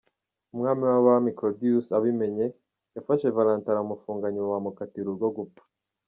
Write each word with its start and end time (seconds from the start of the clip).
Umwami 0.53 0.83
w’abami 0.91 1.31
Claudius 1.37 1.87
abimenye 1.97 2.45
,yafashe 2.95 3.27
Valentin 3.37 3.71
aramufunga 3.73 4.25
nyuma 4.29 4.53
bamukatira 4.53 5.07
urwo 5.11 5.29
gupfa. 5.37 5.61